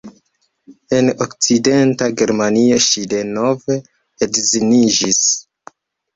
En 0.99 1.11
Okcidenta 1.25 2.07
Germanio 2.21 2.81
ŝi 2.87 3.05
denove 3.13 3.79
edziniĝis. 4.29 5.23